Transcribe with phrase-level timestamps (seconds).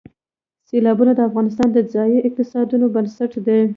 [0.67, 3.61] سیلابونه د افغانستان د ځایي اقتصادونو بنسټ دی.